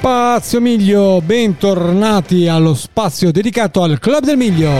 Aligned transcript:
Spazio 0.00 0.62
Miglio, 0.62 1.20
bentornati 1.20 2.48
allo 2.48 2.72
spazio 2.72 3.30
dedicato 3.30 3.82
al 3.82 3.98
Club 3.98 4.24
del 4.24 4.38
Miglio. 4.38 4.70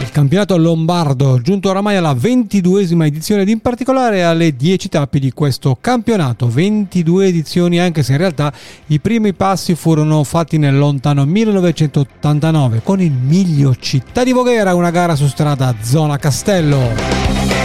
Il 0.00 0.10
campionato 0.10 0.56
lombardo, 0.56 1.38
giunto 1.42 1.68
oramai 1.68 1.96
alla 1.96 2.14
ventiduesima 2.14 3.04
edizione 3.04 3.42
ed 3.42 3.50
in 3.50 3.60
particolare 3.60 4.24
alle 4.24 4.56
10 4.56 4.88
tappe 4.88 5.18
di 5.18 5.32
questo 5.32 5.76
campionato. 5.78 6.48
22 6.48 7.26
edizioni 7.26 7.78
anche 7.78 8.02
se 8.02 8.12
in 8.12 8.18
realtà 8.18 8.50
i 8.86 9.00
primi 9.00 9.34
passi 9.34 9.74
furono 9.74 10.24
fatti 10.24 10.56
nel 10.56 10.78
lontano 10.78 11.26
1989 11.26 12.80
con 12.82 13.02
il 13.02 13.12
Miglio 13.12 13.76
Città 13.78 14.24
di 14.24 14.32
Voghera, 14.32 14.74
una 14.74 14.90
gara 14.90 15.14
su 15.14 15.26
strada 15.26 15.74
zona 15.82 16.16
Castello. 16.16 17.57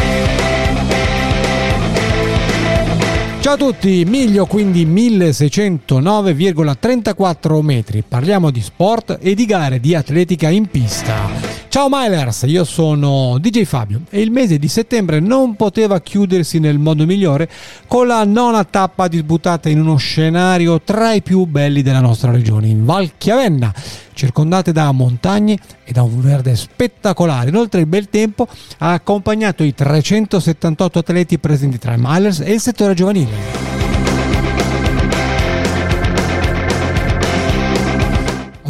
Ciao 3.44 3.56
a 3.56 3.58
tutti, 3.58 4.06
Miglio 4.06 4.46
quindi 4.46 4.86
1609,34 4.86 7.60
metri. 7.60 8.02
Parliamo 8.02 8.50
di 8.52 8.62
sport 8.62 9.18
e 9.22 9.36
di 9.36 9.46
gare 9.46 9.82
di 9.82 9.96
atletica 9.96 10.48
in 10.48 10.68
pista. 10.68 11.63
Ciao 11.74 11.88
Milers, 11.90 12.44
io 12.46 12.66
sono 12.66 13.40
DJ 13.40 13.64
Fabio 13.64 14.02
e 14.12 14.22
il 14.22 14.30
mese 14.30 14.60
di 14.60 14.68
settembre 14.68 15.20
non 15.20 15.56
poteva 15.56 16.00
chiudersi 16.02 16.60
nel 16.60 16.78
modo 16.78 17.04
migliore 17.04 17.50
con 17.88 18.06
la 18.06 18.24
nona 18.26 18.64
tappa 18.64 19.08
disputata 19.08 19.70
in 19.70 19.80
uno 19.80 19.96
scenario 19.96 20.82
tra 20.82 21.14
i 21.14 21.24
più 21.24 21.46
belli 21.46 21.82
della 21.82 22.00
nostra 22.00 22.30
regione, 22.30 22.68
in 22.68 22.86
Val 22.86 23.14
Chiavenna 23.18 23.74
circondate 24.14 24.72
da 24.72 24.92
montagne 24.92 25.58
e 25.84 25.92
da 25.92 26.04
un 26.04 26.22
verde 26.22 26.56
spettacolare. 26.56 27.50
Inoltre 27.50 27.80
il 27.80 27.88
bel 27.88 28.08
tempo 28.08 28.48
ha 28.78 28.92
accompagnato 28.92 29.64
i 29.64 29.74
378 29.74 31.00
atleti 31.00 31.40
presenti 31.40 31.80
tra 31.80 31.94
i 31.94 31.98
Milers 31.98 32.42
e 32.42 32.54
il 32.54 32.62
settore 32.62 32.94
giovanile. 32.94 33.93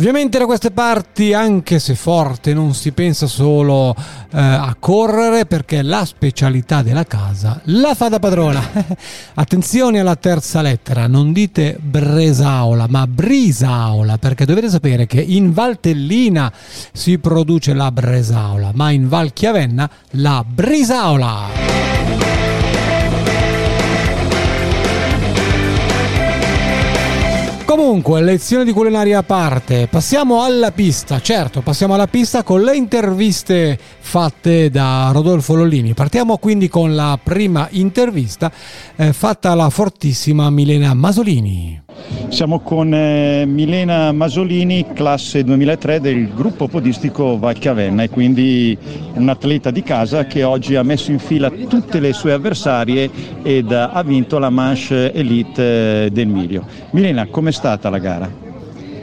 Ovviamente 0.03 0.37
da 0.37 0.45
queste 0.45 0.71
parti, 0.71 1.31
anche 1.31 1.79
se 1.79 1.95
forte, 1.95 2.53
non 2.53 2.73
si 2.73 2.91
pensa 2.91 3.25
solo 3.25 3.95
eh, 3.95 4.37
a 4.37 4.75
correre 4.77 5.45
perché 5.45 5.81
la 5.81 6.03
specialità 6.03 6.81
della 6.81 7.05
casa 7.05 7.61
la 7.67 7.95
fa 7.95 8.09
da 8.09 8.19
padrona. 8.19 8.61
Attenzione 9.35 10.01
alla 10.01 10.17
terza 10.17 10.61
lettera, 10.61 11.07
non 11.07 11.31
dite 11.31 11.77
Bresaola, 11.79 12.85
ma 12.89 13.07
Brisaola, 13.07 14.17
perché 14.17 14.43
dovete 14.43 14.67
sapere 14.67 15.05
che 15.05 15.21
in 15.21 15.53
Valtellina 15.53 16.51
si 16.91 17.17
produce 17.17 17.73
la 17.73 17.89
Bresaola, 17.89 18.71
ma 18.73 18.91
in 18.91 19.07
Val 19.07 19.31
Chiavenna 19.31 19.89
la 20.09 20.43
Brisaola. 20.45 22.42
Comunque, 27.75 28.21
lezione 28.21 28.65
di 28.65 28.71
culinaria 28.71 29.17
a 29.17 29.23
parte, 29.23 29.87
passiamo 29.87 30.43
alla 30.43 30.71
pista. 30.71 31.19
Certo, 31.19 31.61
passiamo 31.61 31.95
alla 31.95 32.05
pista 32.05 32.43
con 32.43 32.61
le 32.61 32.75
interviste 32.75 33.79
fatte 33.99 34.69
da 34.69 35.09
Rodolfo 35.11 35.55
Lollini. 35.55 35.95
Partiamo 35.95 36.37
quindi 36.37 36.67
con 36.67 36.93
la 36.93 37.17
prima 37.21 37.67
intervista 37.71 38.51
eh, 38.95 39.11
fatta 39.11 39.49
alla 39.49 39.71
fortissima 39.71 40.51
Milena 40.51 40.93
Masolini. 40.93 41.82
Siamo 42.29 42.59
con 42.59 42.93
eh, 42.93 43.45
Milena 43.45 44.11
Masolini, 44.11 44.87
classe 44.93 45.43
2003 45.43 45.99
del 45.99 46.33
gruppo 46.33 46.67
podistico 46.67 47.37
Valchiavenna 47.37 48.03
e 48.03 48.09
quindi 48.09 48.77
un 49.13 49.29
atleta 49.29 49.69
di 49.71 49.83
casa 49.83 50.25
che 50.25 50.43
oggi 50.43 50.75
ha 50.75 50.83
messo 50.83 51.11
in 51.11 51.19
fila 51.19 51.49
tutte 51.49 51.99
le 51.99 52.13
sue 52.13 52.33
avversarie 52.33 53.09
ed 53.43 53.71
ha 53.71 54.01
vinto 54.03 54.39
la 54.39 54.49
manche 54.49 55.13
elite 55.13 56.05
eh, 56.05 56.11
del 56.11 56.27
Miglio. 56.27 56.65
Milena, 56.91 57.27
com'è 57.27 57.51
stata 57.51 57.89
la 57.89 57.99
gara? 57.99 58.29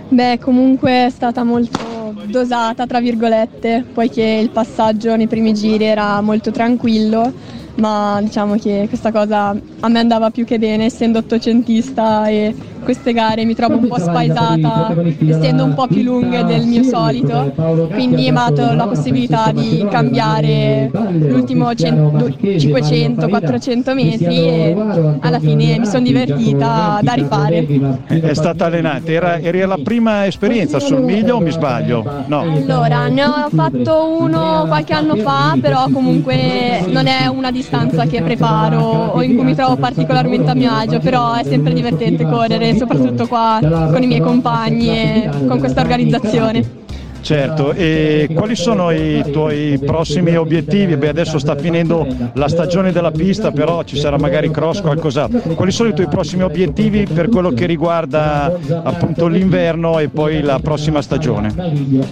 Beh, 0.08 0.38
comunque 0.40 1.06
è 1.06 1.10
stata 1.10 1.44
molto 1.44 2.14
dosata, 2.24 2.86
tra 2.86 3.00
virgolette, 3.00 3.84
poiché 3.94 4.24
il 4.24 4.50
passaggio 4.50 5.14
nei 5.14 5.28
primi 5.28 5.54
giri 5.54 5.84
era 5.84 6.20
molto 6.20 6.50
tranquillo 6.50 7.58
ma 7.76 8.20
diciamo 8.20 8.56
che 8.56 8.86
questa 8.88 9.10
cosa 9.10 9.48
a 9.80 9.88
me 9.88 9.98
andava 9.98 10.30
più 10.30 10.44
che 10.44 10.58
bene 10.58 10.86
essendo 10.86 11.18
ottocentista 11.18 12.28
e 12.28 12.54
queste 12.82 13.12
gare 13.12 13.44
mi 13.44 13.54
trovo 13.54 13.76
un 13.76 13.88
po' 13.88 13.98
spaesata 13.98 14.94
essendo 15.26 15.64
un 15.64 15.74
po' 15.74 15.86
più 15.86 16.02
lunghe 16.02 16.44
del 16.44 16.64
mio 16.66 16.82
solito. 16.82 17.52
quindi 17.90 18.30
mi 18.30 18.38
ha 18.38 18.50
dato 18.50 18.74
la 18.74 18.86
possibilità 18.86 19.52
di 19.52 19.86
cambiare 19.90 20.90
l'ultimo 20.92 21.70
500-400 21.70 23.94
metri 23.94 24.36
e 24.36 24.76
alla 25.20 25.40
fine 25.40 25.78
mi 25.78 25.86
sono 25.86 26.04
divertita 26.04 27.00
da 27.02 27.12
rifare. 27.12 27.66
È 28.06 28.34
stata 28.34 28.66
allenata 28.66 29.10
era, 29.10 29.38
eri 29.38 29.60
la 29.60 29.78
prima 29.82 30.26
esperienza 30.26 30.78
sul 30.78 31.02
miglio 31.02 31.36
o 31.36 31.40
mi 31.40 31.50
sbaglio? 31.50 32.04
no. 32.26 32.40
Allora 32.40 33.08
ne 33.08 33.24
ho 33.24 33.48
fatto 33.52 34.18
uno 34.20 34.64
qualche 34.66 34.92
anno 34.92 35.16
fa 35.16 35.56
però 35.60 35.86
comunque 35.92 36.84
non 36.86 37.06
è 37.06 37.26
una 37.26 37.50
distanza 37.50 38.04
che 38.06 38.22
preparo. 38.22 38.78
O 38.80 39.22
in 39.22 39.36
cui 39.36 39.44
mi 39.44 39.54
trovo 39.54 39.76
particolarmente 39.76 40.50
a 40.50 40.54
mio 40.54 40.70
agio 40.70 40.98
però 40.98 41.34
è 41.34 41.44
sempre 41.44 41.72
divertente 41.72 42.24
correre 42.24 42.69
soprattutto 42.76 43.26
qua 43.26 43.58
con 43.60 44.02
i 44.02 44.06
miei 44.06 44.20
compagni 44.20 44.88
e 44.88 45.30
con 45.46 45.58
questa 45.58 45.80
organizzazione. 45.80 46.79
Certo, 47.22 47.72
e 47.72 48.28
quali 48.34 48.56
sono 48.56 48.90
i 48.90 49.24
tuoi 49.30 49.78
prossimi 49.84 50.36
obiettivi? 50.36 50.96
Beh, 50.96 51.08
adesso 51.08 51.38
sta 51.38 51.54
finendo 51.54 52.06
la 52.34 52.48
stagione 52.48 52.92
della 52.92 53.10
pista, 53.10 53.50
però 53.50 53.84
ci 53.84 53.96
sarà 53.96 54.18
magari 54.18 54.50
cross, 54.50 54.80
qualcos'altro. 54.80 55.54
Quali 55.54 55.70
sono 55.70 55.90
i 55.90 55.94
tuoi 55.94 56.08
prossimi 56.08 56.42
obiettivi 56.42 57.06
per 57.06 57.28
quello 57.28 57.50
che 57.50 57.66
riguarda 57.66 58.58
appunto 58.82 59.26
l'inverno 59.26 59.98
e 59.98 60.08
poi 60.08 60.40
la 60.40 60.58
prossima 60.60 61.02
stagione? 61.02 61.54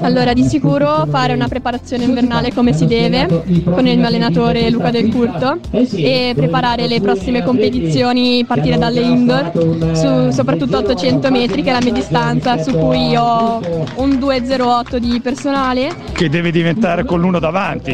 Allora, 0.01 0.33
di 0.33 0.45
sicuro 0.45 1.07
fare 1.11 1.33
una 1.33 1.49
preparazione 1.49 2.05
invernale 2.05 2.53
come 2.53 2.73
si 2.73 2.87
deve 2.87 3.27
con 3.65 3.87
il 3.87 3.99
mio 3.99 4.07
allenatore 4.07 4.71
Luca 4.71 4.91
Del 4.91 5.11
Curto 5.11 5.59
e 5.71 6.33
preparare 6.37 6.87
le 6.87 7.01
prossime 7.01 7.43
competizioni 7.43 8.45
partire 8.45 8.79
dalle 8.79 9.01
indoor, 9.01 9.51
su 9.95 10.31
soprattutto 10.31 10.79
800 10.79 11.31
metri 11.31 11.63
che 11.63 11.71
è 11.71 11.73
la 11.73 11.83
mia 11.83 11.93
distanza 11.93 12.63
su 12.63 12.73
cui 12.73 13.17
ho 13.17 13.61
un 13.97 14.19
208 14.19 14.98
di 14.99 15.21
personale. 15.21 15.95
Che 16.13 16.29
deve 16.29 16.51
diventare 16.51 17.05
con 17.05 17.21
l'uno 17.21 17.39
davanti. 17.39 17.91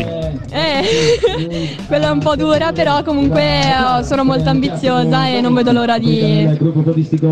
Eh, 0.51 1.77
quella 1.87 2.09
è 2.09 2.11
un 2.11 2.21
po' 2.21 2.37
dura, 2.37 2.73
però 2.73 3.03
comunque 3.03 3.43
eh, 3.43 4.05
sono 4.05 4.25
molto 4.25 4.49
ambiziosa 4.49 5.29
e 5.29 5.41
non 5.41 5.55
vedo 5.55 5.73
l'ora 5.73 5.99
di 5.99 6.49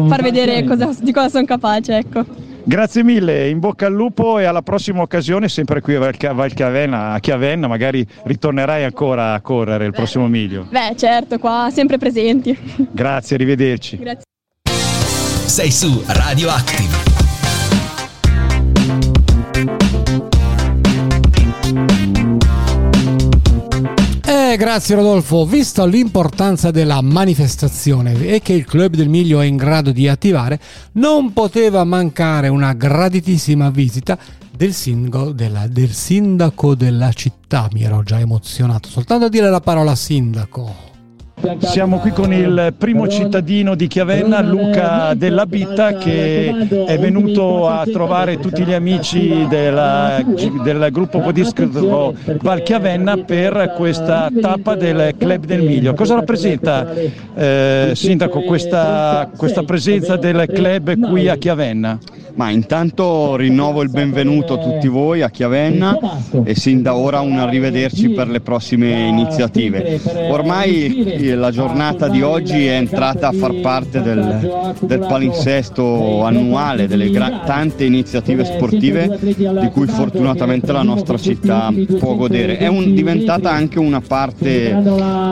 far 0.08 0.22
vedere 0.22 0.64
cosa, 0.64 0.90
di 1.00 1.12
cosa 1.12 1.28
sono 1.28 1.44
capace. 1.44 1.96
Ecco. 1.96 2.50
Grazie 2.64 3.02
mille, 3.02 3.48
in 3.48 3.58
bocca 3.58 3.86
al 3.86 3.92
lupo 3.92 4.38
e 4.38 4.44
alla 4.44 4.62
prossima 4.62 5.02
occasione, 5.02 5.48
sempre 5.48 5.80
qui 5.80 5.96
a 5.96 6.32
Valchiavenna, 6.32 7.12
a 7.12 7.18
Chiavenna, 7.18 7.66
magari 7.66 8.06
ritornerai 8.24 8.84
ancora 8.84 9.32
a 9.32 9.40
correre 9.40 9.86
il 9.86 9.90
beh, 9.90 9.96
prossimo 9.96 10.28
miglio. 10.28 10.66
Beh, 10.70 10.94
certo, 10.96 11.38
qua 11.38 11.70
sempre 11.72 11.98
presenti. 11.98 12.56
Grazie, 12.90 13.34
arrivederci. 13.34 13.96
Grazie. 13.98 14.24
Sei 15.46 15.70
su 15.72 16.02
Radio 16.06 16.50
Active. 16.50 17.11
Grazie 24.62 24.94
Rodolfo. 24.94 25.44
Visto 25.44 25.84
l'importanza 25.84 26.70
della 26.70 27.00
manifestazione 27.00 28.28
e 28.28 28.40
che 28.40 28.52
il 28.52 28.64
Club 28.64 28.94
del 28.94 29.08
Miglio 29.08 29.40
è 29.40 29.44
in 29.44 29.56
grado 29.56 29.90
di 29.90 30.06
attivare, 30.06 30.60
non 30.92 31.32
poteva 31.32 31.82
mancare 31.82 32.46
una 32.46 32.72
graditissima 32.72 33.70
visita 33.70 34.16
del, 34.54 34.72
singo, 34.72 35.32
della, 35.32 35.66
del 35.66 35.90
sindaco 35.90 36.76
della 36.76 37.12
città. 37.12 37.68
Mi 37.72 37.82
ero 37.82 38.04
già 38.04 38.20
emozionato 38.20 38.88
soltanto 38.88 39.24
a 39.24 39.28
dire 39.28 39.50
la 39.50 39.60
parola 39.60 39.96
sindaco. 39.96 40.91
Siamo 41.58 41.98
qui 41.98 42.12
con 42.12 42.32
il 42.32 42.72
primo 42.78 43.08
cittadino 43.08 43.74
di 43.74 43.88
Chiavenna, 43.88 44.40
Luca 44.42 45.12
Della 45.14 45.44
Bitta, 45.44 45.94
che 45.94 46.68
è 46.86 46.98
venuto 46.98 47.66
a 47.68 47.84
trovare 47.84 48.38
tutti 48.38 48.62
gli 48.64 48.72
amici 48.72 49.46
della, 49.48 50.22
del 50.62 50.88
gruppo 50.92 51.18
podistico 51.18 52.14
Val 52.42 52.62
Chiavenna 52.62 53.16
per 53.16 53.74
questa 53.76 54.30
tappa 54.40 54.76
del 54.76 55.14
Club 55.18 55.44
del 55.44 55.62
Miglio. 55.62 55.94
Cosa 55.94 56.14
rappresenta, 56.14 56.92
eh, 57.34 57.90
Sindaco, 57.94 58.42
questa, 58.42 59.28
questa 59.36 59.64
presenza 59.64 60.16
del 60.16 60.46
club 60.46 60.96
qui 61.08 61.28
a 61.28 61.36
Chiavenna? 61.36 61.98
Ma 62.34 62.48
intanto 62.48 63.36
rinnovo 63.36 63.82
il 63.82 63.90
benvenuto 63.90 64.54
a 64.54 64.58
tutti 64.58 64.88
voi 64.88 65.20
a 65.20 65.28
Chiavenna 65.28 65.98
e 66.44 66.54
sin 66.54 66.80
da 66.80 66.96
ora 66.96 67.20
un 67.20 67.38
arrivederci 67.38 68.08
per 68.10 68.28
le 68.28 68.40
prossime 68.40 69.06
iniziative. 69.06 70.00
Ormai 70.30 71.34
la 71.34 71.50
giornata 71.50 72.08
di 72.08 72.22
oggi 72.22 72.66
è 72.66 72.76
entrata 72.76 73.28
a 73.28 73.32
far 73.32 73.54
parte 73.60 74.00
del, 74.00 74.74
del 74.80 74.98
palinsesto 75.00 76.24
annuale, 76.24 76.86
delle 76.86 77.10
gra- 77.10 77.42
tante 77.44 77.84
iniziative 77.84 78.44
sportive 78.44 79.18
di 79.20 79.68
cui 79.70 79.86
fortunatamente 79.86 80.72
la 80.72 80.82
nostra 80.82 81.18
città 81.18 81.70
può 81.98 82.14
godere. 82.14 82.56
È 82.56 82.66
un, 82.66 82.94
diventata 82.94 83.50
anche 83.50 83.78
una 83.78 84.00
parte, 84.00 84.74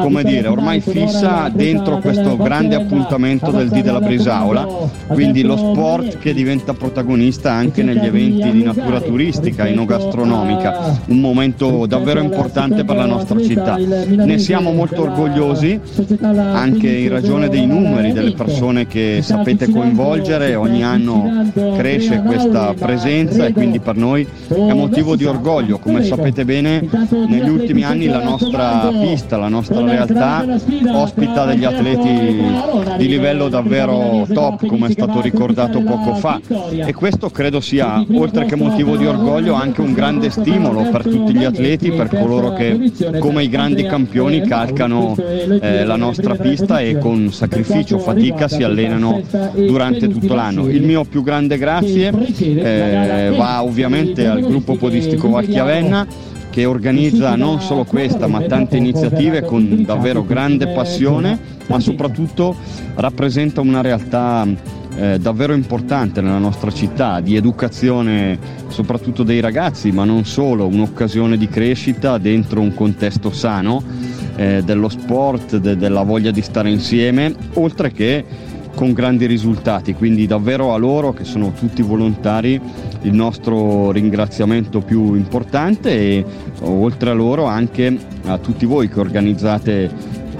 come 0.02 0.22
dire, 0.22 0.48
ormai 0.48 0.80
fissa 0.80 1.50
dentro 1.52 1.98
questo 1.98 2.36
grande 2.36 2.74
appuntamento 2.74 3.50
del 3.50 3.70
D 3.70 3.80
della 3.80 4.00
Brisaola, 4.00 4.66
quindi 5.08 5.42
lo 5.42 5.56
sport 5.56 6.18
che 6.18 6.34
diventa 6.34 6.72
protagonista 6.72 6.88
protagonista 6.90 7.52
anche 7.52 7.84
negli 7.84 8.04
eventi 8.04 8.50
di 8.50 8.64
natura 8.64 9.00
turistica, 9.00 9.66
enogastronomica, 9.66 11.02
un 11.06 11.20
momento 11.20 11.86
davvero 11.86 12.20
importante 12.20 12.84
per 12.84 12.96
la 12.96 13.06
nostra 13.06 13.40
città. 13.40 13.76
Ne 13.76 14.38
siamo 14.38 14.72
molto 14.72 15.02
orgogliosi 15.02 15.80
anche 16.20 16.88
in 16.88 17.08
ragione 17.08 17.48
dei 17.48 17.64
numeri 17.64 18.12
delle 18.12 18.32
persone 18.32 18.86
che 18.88 19.20
sapete 19.22 19.70
coinvolgere, 19.70 20.56
ogni 20.56 20.82
anno 20.82 21.50
cresce 21.76 22.22
questa 22.22 22.74
presenza 22.74 23.46
e 23.46 23.52
quindi 23.52 23.78
per 23.78 23.96
noi 23.96 24.26
è 24.48 24.72
motivo 24.72 25.14
di 25.14 25.24
orgoglio. 25.24 25.78
Come 25.78 26.02
sapete 26.02 26.44
bene 26.44 26.88
negli 27.28 27.48
ultimi 27.48 27.84
anni 27.84 28.06
la 28.06 28.22
nostra 28.22 28.90
pista, 29.00 29.36
la 29.36 29.48
nostra 29.48 29.80
realtà 29.80 30.44
ospita 30.92 31.44
degli 31.44 31.64
atleti 31.64 32.42
di 32.98 33.06
livello 33.06 33.48
davvero 33.48 34.26
top 34.32 34.66
come 34.66 34.88
è 34.88 34.90
stato 34.90 35.20
ricordato 35.20 35.80
poco 35.80 36.14
fa 36.14 36.40
e 36.86 36.92
questo 36.94 37.30
credo 37.30 37.60
sia, 37.60 38.04
oltre 38.12 38.44
che 38.44 38.56
motivo 38.56 38.96
di 38.96 39.06
orgoglio, 39.06 39.54
anche 39.54 39.80
un 39.80 39.92
grande 39.92 40.30
stimolo 40.30 40.88
per 40.90 41.02
tutti 41.02 41.34
gli 41.34 41.44
atleti, 41.44 41.90
per 41.90 42.08
coloro 42.08 42.52
che 42.52 42.92
come 43.18 43.44
i 43.44 43.48
grandi 43.48 43.84
campioni 43.84 44.40
calcano 44.46 45.14
eh, 45.16 45.84
la 45.84 45.96
nostra 45.96 46.34
pista 46.34 46.80
e 46.80 46.98
con 46.98 47.32
sacrificio, 47.32 47.98
fatica 47.98 48.48
si 48.48 48.62
allenano 48.62 49.22
durante 49.54 50.08
tutto 50.08 50.34
l'anno. 50.34 50.68
Il 50.68 50.82
mio 50.82 51.04
più 51.04 51.22
grande 51.22 51.58
grazie 51.58 52.12
eh, 52.38 53.32
va 53.36 53.62
ovviamente 53.62 54.26
al 54.26 54.40
gruppo 54.40 54.76
podistico 54.76 55.28
Valchiavenna 55.28 56.06
che 56.50 56.64
organizza 56.64 57.36
non 57.36 57.60
solo 57.60 57.84
questa 57.84 58.26
ma 58.26 58.42
tante 58.42 58.76
iniziative 58.76 59.42
con 59.42 59.84
davvero 59.84 60.24
grande 60.24 60.68
passione, 60.68 61.38
ma 61.68 61.78
soprattutto 61.78 62.56
rappresenta 62.96 63.60
una 63.60 63.80
realtà 63.80 64.46
eh, 65.00 65.18
davvero 65.18 65.54
importante 65.54 66.20
nella 66.20 66.36
nostra 66.36 66.70
città, 66.70 67.20
di 67.20 67.34
educazione 67.34 68.38
soprattutto 68.68 69.22
dei 69.22 69.40
ragazzi, 69.40 69.90
ma 69.92 70.04
non 70.04 70.26
solo, 70.26 70.66
un'occasione 70.66 71.38
di 71.38 71.48
crescita 71.48 72.18
dentro 72.18 72.60
un 72.60 72.74
contesto 72.74 73.30
sano 73.32 73.82
eh, 74.36 74.62
dello 74.62 74.90
sport, 74.90 75.56
de- 75.56 75.78
della 75.78 76.02
voglia 76.02 76.30
di 76.30 76.42
stare 76.42 76.68
insieme, 76.70 77.34
oltre 77.54 77.92
che 77.92 78.24
con 78.74 78.92
grandi 78.92 79.24
risultati, 79.24 79.94
quindi 79.94 80.26
davvero 80.26 80.74
a 80.74 80.76
loro 80.76 81.12
che 81.12 81.24
sono 81.24 81.52
tutti 81.52 81.82
volontari 81.82 82.60
il 83.02 83.12
nostro 83.12 83.90
ringraziamento 83.90 84.80
più 84.80 85.14
importante 85.14 85.90
e 85.90 86.24
oltre 86.60 87.10
a 87.10 87.14
loro 87.14 87.46
anche 87.46 87.98
a 88.26 88.38
tutti 88.38 88.66
voi 88.66 88.88
che 88.88 89.00
organizzate 89.00 89.90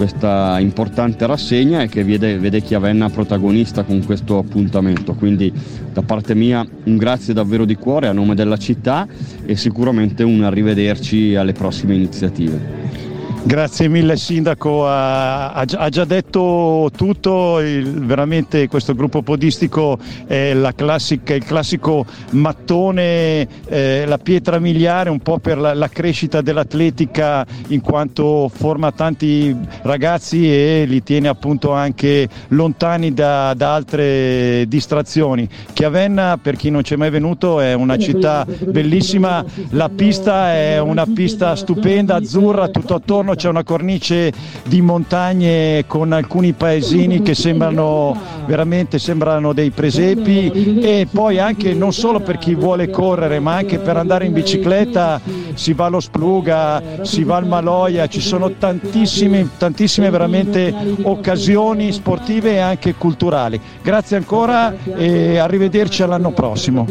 questa 0.01 0.59
importante 0.61 1.27
rassegna 1.27 1.83
e 1.83 1.89
che 1.91 2.03
vede, 2.03 2.39
vede 2.39 2.63
Chiavenna 2.63 3.11
protagonista 3.11 3.83
con 3.83 4.03
questo 4.03 4.39
appuntamento. 4.39 5.13
Quindi 5.13 5.53
da 5.93 6.01
parte 6.01 6.35
mia 6.35 6.67
un 6.85 6.97
grazie 6.97 7.35
davvero 7.35 7.67
di 7.67 7.75
cuore 7.75 8.09
a 8.09 8.13
nome 8.13 8.35
della 8.35 8.57
città 8.57 9.07
e 9.45 9.57
sicuramente 9.57 10.23
un 10.23 10.43
arrivederci 10.43 11.35
alle 11.35 11.53
prossime 11.53 11.97
iniziative. 11.97 13.10
Grazie 13.43 13.89
mille 13.89 14.19
Sindaco, 14.19 14.87
ha, 14.87 15.53
ha 15.53 15.89
già 15.89 16.05
detto 16.05 16.91
tutto, 16.95 17.59
il, 17.61 18.05
veramente 18.05 18.69
questo 18.69 18.95
gruppo 18.95 19.23
podistico 19.23 19.99
è 20.27 20.55
classica, 20.77 21.35
il 21.35 21.45
classico 21.45 22.05
mattone, 22.33 23.49
eh, 23.67 24.05
la 24.07 24.19
pietra 24.19 24.59
miliare 24.59 25.09
un 25.09 25.21
po' 25.21 25.39
per 25.39 25.57
la, 25.57 25.73
la, 25.73 25.89
crescita 25.89 26.43
dell'atletica 26.43 27.47
in 27.69 27.81
quanto 27.81 28.51
forma 28.55 28.93
tanti 28.93 29.57
ragazzi 29.83 30.45
e 30.45 30.85
li 30.87 31.03
tiene 31.03 31.29
appunto 31.29 31.73
anche 31.73 32.29
lontani 32.49 33.15
da, 33.15 33.55
da 33.55 33.75
altre 33.75 34.67
distrazioni. 34.69 35.49
Chiavenna 35.73 36.39
per 36.41 36.57
chi 36.57 36.69
non 36.69 36.85
ci 36.85 36.93
è 36.93 36.97
mai 36.99 37.11
venuto 37.11 37.59
è 37.59 37.73
una 37.73 37.97
città 37.97 38.47
bellissima, 38.67 39.43
la 39.71 39.89
pista 39.89 40.53
è 40.53 40.79
una 40.79 41.07
pista 41.07 41.57
stupenda, 41.57 42.17
azzurra, 42.17 42.69
tutto 42.69 42.95
attorno 42.95 43.29
c'è 43.35 43.49
una 43.49 43.65
cornice 43.65 44.33
di 44.65 44.81
montagne 44.81 45.85
con 45.87 46.13
alcuni 46.13 46.53
paesini 46.53 47.23
che 47.23 47.35
sembrano 47.35 48.17
veramente 48.47 48.99
sembrano 48.99 49.53
dei 49.53 49.71
presepi 49.71 50.81
e 50.81 51.07
poi 51.11 51.39
anche 51.39 51.73
non 51.75 51.93
solo 51.93 52.21
per 52.21 52.39
chi 52.39 52.55
vuole 52.55 52.91
correre 52.91 53.39
ma 53.39 53.55
anche 53.55 53.79
per 53.79 53.97
andare 53.97 54.27
in 54.27 54.33
bicicletta 54.33 55.21
si 55.55 55.73
va 55.73 55.87
allo 55.87 56.01
Spluga, 56.01 56.83
si 57.03 57.23
va 57.25 57.37
al 57.37 57.47
Maloia, 57.47 58.07
ci 58.07 58.21
sono 58.21 58.53
tantissime, 58.53 59.49
tantissime 59.59 60.11
veramente 60.11 60.75
occasioni 61.03 61.93
sportive 61.93 62.53
e 62.53 62.59
anche 62.59 62.95
culturali. 62.95 63.61
Grazie 63.83 64.17
ancora 64.17 64.75
e 64.97 65.39
arrivederci 65.39 66.03
all'anno 66.03 66.31
prossimo. 66.31 66.87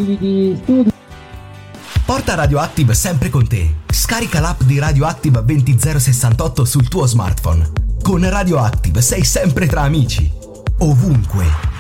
Porta 2.09 2.33
Radioactive 2.33 2.95
sempre 2.95 3.29
con 3.29 3.47
te. 3.47 3.71
Scarica 3.87 4.39
l'app 4.39 4.63
di 4.63 4.79
Radioactive 4.79 5.43
20068 5.43 6.65
sul 6.65 6.87
tuo 6.87 7.05
smartphone. 7.05 7.71
Con 8.01 8.27
Radioactive 8.27 8.99
sei 8.99 9.23
sempre 9.23 9.67
tra 9.67 9.81
amici. 9.81 10.27
Ovunque. 10.79 11.78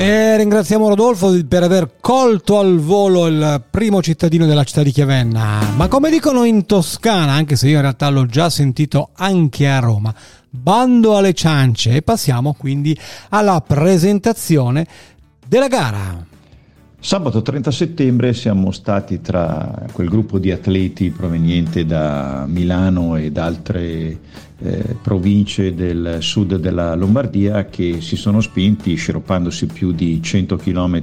E 0.00 0.34
ringraziamo 0.38 0.88
Rodolfo 0.88 1.44
per 1.46 1.62
aver 1.62 1.96
colto 2.00 2.58
al 2.58 2.78
volo 2.78 3.26
il 3.26 3.62
primo 3.68 4.00
cittadino 4.00 4.46
della 4.46 4.64
città 4.64 4.82
di 4.82 4.92
Chiavenna. 4.92 5.72
Ma 5.76 5.88
come 5.88 6.08
dicono 6.08 6.44
in 6.44 6.64
Toscana, 6.64 7.32
anche 7.32 7.54
se 7.54 7.68
io 7.68 7.74
in 7.74 7.82
realtà 7.82 8.08
l'ho 8.08 8.24
già 8.24 8.48
sentito 8.48 9.10
anche 9.14 9.68
a 9.68 9.78
Roma, 9.78 10.14
bando 10.48 11.18
alle 11.18 11.34
ciance 11.34 11.90
e 11.90 12.00
passiamo 12.00 12.54
quindi 12.54 12.98
alla 13.28 13.60
presentazione 13.60 14.86
della 15.46 15.68
gara. 15.68 16.29
Sabato 17.02 17.40
30 17.40 17.70
settembre 17.70 18.34
siamo 18.34 18.72
stati 18.72 19.22
tra 19.22 19.86
quel 19.90 20.10
gruppo 20.10 20.38
di 20.38 20.50
atleti 20.50 21.08
proveniente 21.08 21.86
da 21.86 22.44
Milano 22.46 23.16
ed 23.16 23.38
altre 23.38 24.18
eh, 24.58 24.96
province 25.00 25.74
del 25.74 26.18
sud 26.20 26.56
della 26.56 26.94
Lombardia 26.94 27.64
che 27.64 28.02
si 28.02 28.16
sono 28.16 28.42
spinti 28.42 28.94
sciroppandosi 28.96 29.64
più 29.68 29.92
di 29.92 30.22
100 30.22 30.56
km 30.56 31.02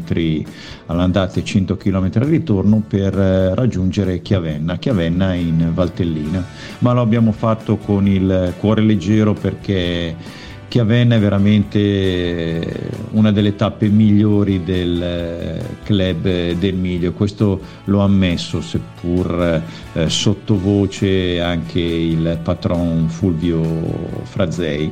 all'andata 0.85 1.39
e 1.39 1.43
100 1.43 1.75
km 1.77 2.11
al 2.13 2.21
ritorno 2.21 2.83
per 2.87 3.17
eh, 3.17 3.55
raggiungere 3.55 4.21
Chiavenna, 4.21 4.77
Chiavenna 4.77 5.33
in 5.33 5.71
Valtellina, 5.73 6.45
ma 6.79 6.93
lo 6.93 7.01
abbiamo 7.01 7.31
fatto 7.31 7.77
con 7.77 8.07
il 8.07 8.53
cuore 8.59 8.81
leggero 8.81 9.33
perché 9.33 10.45
Chiavenna 10.67 11.15
è 11.15 11.19
veramente 11.19 12.89
una 13.11 13.31
delle 13.31 13.55
tappe 13.55 13.87
migliori 13.87 14.63
del 14.63 15.01
eh, 15.01 15.61
club 15.83 16.51
del 16.53 16.75
Miglio, 16.75 17.13
questo 17.13 17.59
l'ho 17.85 18.01
ammesso, 18.01 18.59
seppur 18.59 19.61
eh, 19.93 20.09
sottovoce 20.09 21.39
anche 21.39 21.79
il 21.79 22.39
patron 22.43 23.07
Fulvio 23.07 23.63
Frazei. 24.23 24.91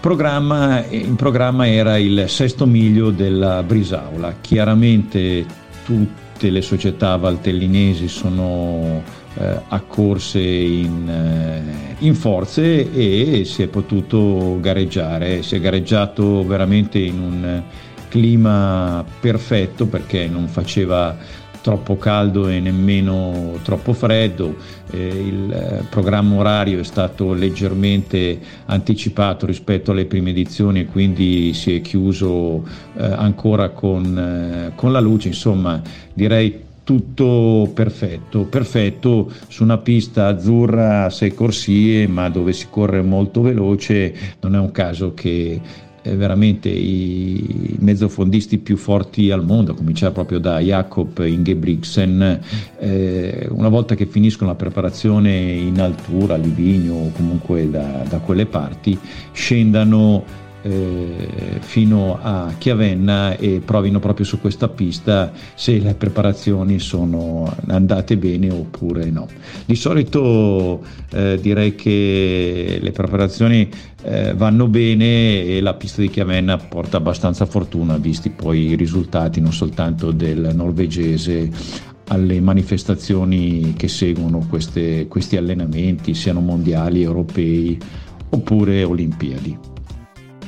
Programma, 0.00 0.82
in 0.88 1.14
programma 1.16 1.68
era 1.68 1.98
il 1.98 2.24
sesto 2.28 2.64
miglio 2.64 3.10
della 3.10 3.62
Brisaula. 3.62 4.36
Chiaramente 4.40 5.44
tutte 5.84 6.48
le 6.48 6.62
società 6.62 7.16
valtellinesi 7.16 8.08
sono 8.08 9.02
eh, 9.34 9.60
accorse 9.68 10.40
in, 10.40 11.08
eh, 11.08 11.96
in, 12.04 12.14
forze 12.14 12.92
e 12.92 13.44
si 13.44 13.62
è 13.62 13.68
potuto 13.68 14.58
gareggiare. 14.60 15.42
Si 15.42 15.54
è 15.56 15.60
gareggiato 15.60 16.44
veramente 16.46 16.98
in 16.98 17.20
un 17.20 17.62
clima 18.08 19.04
perfetto 19.20 19.86
perché 19.86 20.26
non 20.26 20.48
faceva 20.48 21.16
troppo 21.60 21.96
caldo 21.96 22.48
e 22.48 22.58
nemmeno 22.60 23.58
troppo 23.62 23.92
freddo, 23.92 24.56
eh, 24.90 25.06
il 25.06 25.52
eh, 25.52 25.84
programma 25.88 26.36
orario 26.36 26.80
è 26.80 26.84
stato 26.84 27.32
leggermente 27.32 28.38
anticipato 28.66 29.46
rispetto 29.46 29.90
alle 29.90 30.06
prime 30.06 30.30
edizioni 30.30 30.80
e 30.80 30.86
quindi 30.86 31.52
si 31.52 31.76
è 31.76 31.80
chiuso 31.80 32.66
eh, 32.96 33.04
ancora 33.04 33.70
con, 33.70 34.18
eh, 34.18 34.72
con 34.74 34.92
la 34.92 35.00
luce, 35.00 35.28
insomma 35.28 35.80
direi 36.12 36.68
tutto 36.84 37.70
perfetto, 37.72 38.44
perfetto 38.44 39.30
su 39.48 39.62
una 39.62 39.78
pista 39.78 40.26
azzurra 40.26 41.04
a 41.04 41.10
sei 41.10 41.34
corsie 41.34 42.06
ma 42.06 42.28
dove 42.28 42.52
si 42.52 42.66
corre 42.70 43.02
molto 43.02 43.42
veloce, 43.42 44.14
non 44.40 44.54
è 44.54 44.58
un 44.58 44.72
caso 44.72 45.14
che 45.14 45.60
veramente 46.02 46.68
i 46.68 47.76
mezzofondisti 47.78 48.58
più 48.58 48.76
forti 48.76 49.30
al 49.30 49.44
mondo, 49.44 49.72
a 49.72 49.74
cominciare 49.74 50.12
proprio 50.12 50.38
da 50.38 50.58
Jakob 50.58 51.24
Ingebrigtsen, 51.24 52.40
eh, 52.78 53.46
una 53.50 53.68
volta 53.68 53.94
che 53.94 54.06
finiscono 54.06 54.50
la 54.50 54.56
preparazione 54.56 55.30
in 55.52 55.80
altura, 55.80 56.34
a 56.34 56.38
Livigno 56.38 56.94
o 56.94 57.10
comunque 57.12 57.68
da, 57.68 58.04
da 58.08 58.18
quelle 58.18 58.46
parti, 58.46 58.98
scendano 59.32 60.48
eh, 60.62 61.58
fino 61.60 62.18
a 62.20 62.52
Chiavenna 62.56 63.36
e 63.36 63.62
provino 63.64 63.98
proprio 63.98 64.26
su 64.26 64.40
questa 64.40 64.68
pista 64.68 65.32
se 65.54 65.78
le 65.78 65.94
preparazioni 65.94 66.78
sono 66.78 67.52
andate 67.66 68.16
bene 68.16 68.50
oppure 68.50 69.10
no. 69.10 69.28
Di 69.64 69.74
solito 69.74 70.82
eh, 71.12 71.38
direi 71.40 71.74
che 71.74 72.78
le 72.80 72.92
preparazioni 72.92 73.68
eh, 74.02 74.34
vanno 74.34 74.66
bene 74.66 75.44
e 75.44 75.60
la 75.60 75.74
pista 75.74 76.00
di 76.00 76.08
Chiavenna 76.08 76.56
porta 76.56 76.98
abbastanza 76.98 77.46
fortuna 77.46 77.96
visti 77.96 78.30
poi 78.30 78.70
i 78.70 78.76
risultati 78.76 79.40
non 79.40 79.52
soltanto 79.52 80.10
del 80.10 80.50
norvegese 80.54 81.50
alle 82.08 82.40
manifestazioni 82.40 83.74
che 83.76 83.86
seguono 83.86 84.44
queste, 84.48 85.06
questi 85.06 85.36
allenamenti, 85.36 86.12
siano 86.14 86.40
mondiali, 86.40 87.02
europei 87.02 87.78
oppure 88.30 88.82
olimpiadi. 88.82 89.58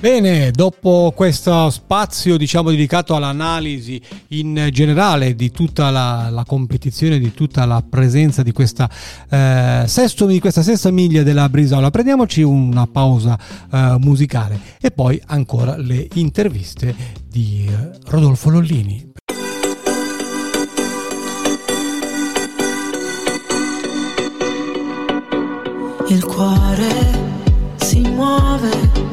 Bene, 0.03 0.51
dopo 0.51 1.13
questo 1.15 1.71
spazio 1.71 2.37
diciamo 2.37 2.71
dedicato 2.71 3.15
all'analisi 3.15 4.03
in 4.31 4.71
generale 4.73 5.37
di 5.37 5.53
tutta 5.53 5.91
la, 5.91 6.29
la 6.29 6.45
competizione, 6.45 7.21
di 7.21 7.33
tutta 7.33 7.65
la 7.67 7.85
presenza 7.89 8.43
di 8.43 8.51
questa, 8.51 8.91
eh, 9.31 9.85
sesto, 9.87 10.27
di 10.27 10.41
questa 10.41 10.63
sesta 10.63 10.91
miglia 10.91 11.23
della 11.23 11.49
Brisola, 11.49 11.93
prendiamoci 11.93 12.43
una 12.43 12.89
pausa 12.89 13.39
eh, 13.71 13.95
musicale 14.01 14.59
e 14.81 14.91
poi 14.91 15.23
ancora 15.27 15.77
le 15.77 16.09
interviste 16.15 16.97
di 17.25 17.71
eh, 17.71 17.97
Rodolfo 18.07 18.51
Lollini. 18.51 19.13
Il 26.09 26.25
cuore 26.25 26.91
si 27.77 28.01
muove 28.01 29.13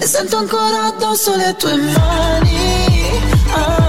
e 0.00 0.06
sento 0.06 0.38
ancora 0.38 0.86
addosso 0.86 1.36
le 1.36 1.54
tue 1.56 1.76
mani. 1.76 3.20
Ah. 3.52 3.79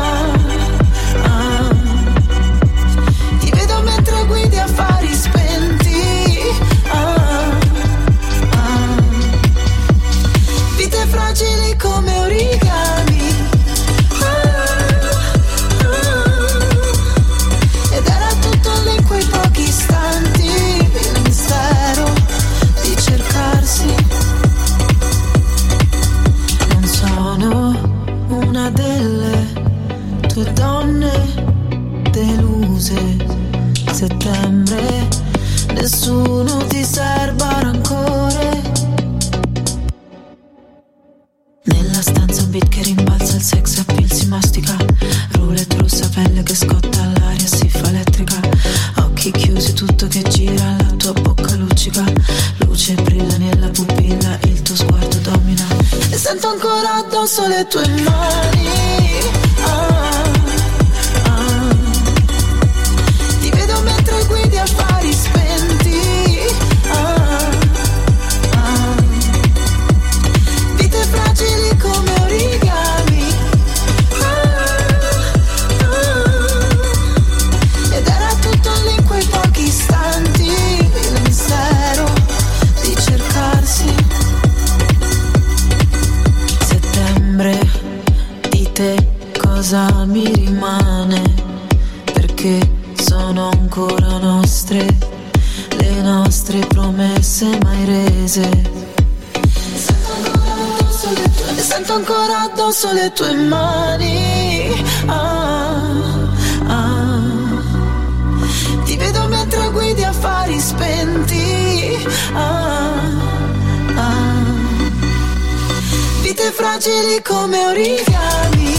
Fragili 116.52 117.22
come 117.24 117.66
origami. 117.66 118.74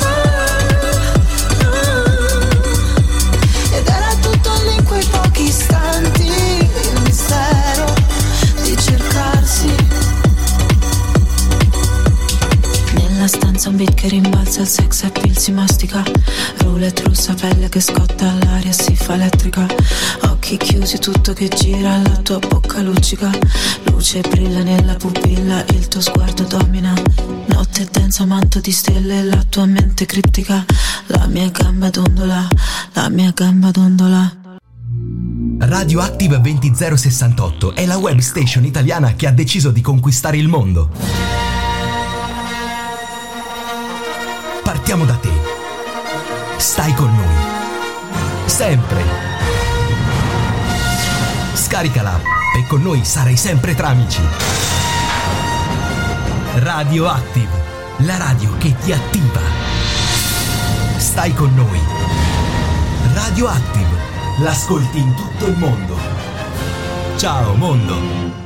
Ah, 0.00 0.56
ah. 1.62 1.84
Ed 3.76 3.86
era 3.86 4.14
tutto 4.20 4.50
lì 4.64 4.82
quei 4.84 5.04
pochi 5.04 5.44
istanti. 5.44 6.26
Il 6.26 7.00
mistero 7.04 7.92
di 8.62 8.76
cercarsi. 8.76 9.74
Nella 12.94 13.26
stanza 13.26 13.68
un 13.68 13.76
beat 13.76 13.94
che 13.94 14.08
rimbalza 14.08 14.60
il 14.60 14.68
sex 14.68 15.02
appeal 15.04 15.36
si 15.36 15.50
mastica 15.52 16.02
Roulette 16.58 17.02
rossa, 17.04 17.34
pelle 17.34 17.68
che 17.68 17.80
scotta 17.80 18.30
all'aria 18.30 18.72
si 18.72 18.94
fa 18.94 19.14
elettrica 19.14 19.66
Occhi 20.22 20.56
chiusi, 20.56 20.98
tutto 20.98 21.32
che 21.32 21.48
gira, 21.48 22.00
la 22.02 22.16
tua 22.22 22.38
bocca 22.38 22.80
luccica 22.80 23.30
luce 23.96 24.20
brilla 24.20 24.62
nella 24.62 24.94
pupilla, 24.94 25.64
il 25.70 25.88
tuo 25.88 26.02
sguardo 26.02 26.42
domina. 26.42 26.92
Notte 27.46 27.88
densa, 27.90 28.26
manto 28.26 28.60
di 28.60 28.70
stelle, 28.70 29.22
la 29.22 29.42
tua 29.48 29.64
mente 29.64 30.04
criptica. 30.04 30.62
La 31.06 31.26
mia 31.26 31.48
gamba 31.48 31.88
dondola, 31.88 32.46
la 32.92 33.08
mia 33.08 33.32
gamba 33.34 33.70
dondola. 33.70 34.36
Radioactive 35.58 36.40
20068 36.40 37.74
è 37.74 37.86
la 37.86 37.96
web 37.96 38.18
station 38.18 38.66
italiana 38.66 39.14
che 39.14 39.26
ha 39.26 39.32
deciso 39.32 39.70
di 39.70 39.80
conquistare 39.80 40.36
il 40.36 40.48
mondo. 40.48 40.90
Partiamo 44.62 45.06
da 45.06 45.14
te. 45.14 45.30
Stai 46.58 46.92
con 46.92 47.14
noi. 47.14 47.34
Sempre. 48.44 49.04
Scaricala 51.54 52.45
e 52.54 52.66
con 52.66 52.82
noi 52.82 53.04
sarai 53.04 53.36
sempre 53.36 53.74
tra 53.74 53.88
amici. 53.88 54.20
Radioactive, 56.54 57.62
la 57.98 58.16
radio 58.16 58.56
che 58.58 58.74
ti 58.78 58.92
attiva. 58.92 59.40
Stai 60.96 61.32
con 61.34 61.54
noi. 61.54 61.80
Radioactive, 63.14 63.98
l'ascolti 64.40 64.98
in 64.98 65.14
tutto 65.14 65.46
il 65.46 65.56
mondo. 65.56 65.98
Ciao 67.16 67.54
mondo. 67.54 68.45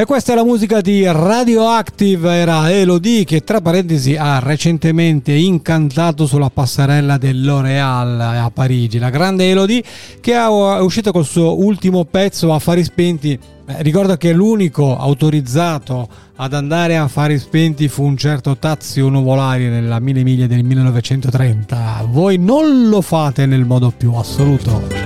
E 0.00 0.04
questa 0.04 0.30
è 0.30 0.36
la 0.36 0.44
musica 0.44 0.80
di 0.80 1.04
Radioactive, 1.04 2.32
era 2.32 2.70
Elodie 2.70 3.24
che 3.24 3.42
tra 3.42 3.60
parentesi 3.60 4.14
ha 4.14 4.38
recentemente 4.38 5.32
incantato 5.32 6.24
sulla 6.24 6.50
passerella 6.50 7.18
del 7.18 7.44
L'Oréal 7.44 8.20
a 8.20 8.48
Parigi. 8.54 9.00
La 9.00 9.10
grande 9.10 9.50
Elodie 9.50 9.82
che 10.20 10.34
è 10.34 10.46
uscita 10.46 11.10
col 11.10 11.24
suo 11.24 11.60
ultimo 11.60 12.04
pezzo 12.04 12.54
Affari 12.54 12.84
Spenti. 12.84 13.32
Eh, 13.32 13.82
ricordo 13.82 14.16
che 14.16 14.32
l'unico 14.32 14.96
autorizzato 14.96 16.08
ad 16.36 16.54
andare 16.54 16.96
a 16.96 17.02
Affari 17.02 17.36
Spenti 17.36 17.88
fu 17.88 18.04
un 18.04 18.16
certo 18.16 18.56
Tazio 18.56 19.08
Nuvolari 19.08 19.66
nella 19.66 19.98
Mille 19.98 20.22
Miglia 20.22 20.46
del 20.46 20.62
1930. 20.62 22.06
Voi 22.08 22.38
non 22.38 22.88
lo 22.88 23.00
fate 23.00 23.46
nel 23.46 23.64
modo 23.64 23.90
più 23.90 24.14
assoluto. 24.14 24.97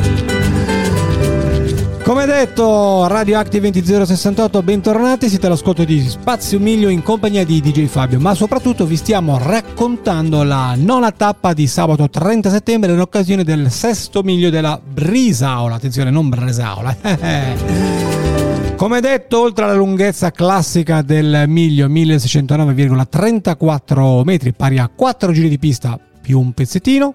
Come 2.13 2.27
detto, 2.27 3.07
Radioactive 3.07 3.71
20068, 3.71 4.63
bentornati, 4.63 5.31
siete 5.31 5.47
all'ascolto 5.47 5.83
di 5.83 6.07
Spazio 6.07 6.61
Miglio 6.61 6.91
in 6.91 7.03
compagnia 7.03 7.43
di 7.43 7.63
DJ 7.63 7.87
Fabio, 7.87 8.21
ma 8.21 8.35
soprattutto 8.35 8.85
vi 8.85 8.97
stiamo 8.97 9.39
raccontando 9.39 10.43
la 10.43 10.75
nona 10.77 11.11
tappa 11.13 11.55
di 11.55 11.67
sabato 11.67 12.11
30 12.11 12.51
settembre 12.51 12.93
in 12.93 13.01
occasione 13.01 13.45
del 13.45 13.71
sesto 13.71 14.23
miglio 14.23 14.51
della 14.51 14.79
Brisaola, 14.79 15.77
attenzione 15.77 16.11
non 16.11 16.29
Bresaola. 16.29 16.95
Come 18.77 19.01
detto, 19.01 19.41
oltre 19.41 19.65
alla 19.65 19.73
lunghezza 19.73 20.31
classica 20.33 21.01
del 21.01 21.45
miglio 21.47 21.89
1609,34 21.89 24.23
metri, 24.23 24.53
pari 24.53 24.79
a 24.79 24.91
4 24.95 25.33
giri 25.33 25.49
di 25.49 25.59
pista 25.59 25.99
più 26.21 26.39
un 26.39 26.53
pezzettino, 26.53 27.15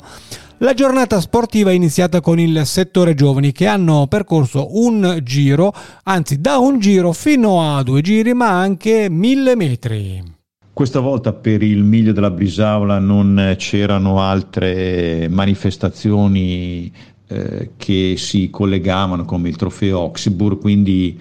la 0.60 0.74
giornata 0.74 1.20
sportiva 1.20 1.70
è 1.70 1.74
iniziata 1.74 2.20
con 2.20 2.40
il 2.40 2.62
settore 2.66 3.14
giovani 3.14 3.52
che 3.52 3.68
hanno 3.68 4.08
percorso 4.08 4.80
un 4.82 5.20
giro, 5.22 5.72
anzi 6.04 6.42
da 6.42 6.58
un 6.58 6.80
giro 6.80 7.12
fino 7.12 7.76
a 7.76 7.84
due 7.84 8.02
giri, 8.02 8.34
ma 8.34 8.50
anche 8.60 9.08
mille 9.10 9.56
metri. 9.56 10.36
Questa 10.74 11.00
volta 11.00 11.34
per 11.34 11.62
il 11.62 11.84
miglio 11.84 12.12
della 12.12 12.32
Brisaola 12.32 13.00
non 13.00 13.56
c'erano 13.58 14.20
altre 14.20 15.28
manifestazioni 15.30 16.92
eh, 17.28 17.72
che 17.78 18.16
si 18.18 18.50
collegavano 18.50 19.26
come 19.26 19.50
il 19.50 19.56
trofeo 19.56 20.00
Oxibur, 20.00 20.60
quindi 20.60 21.20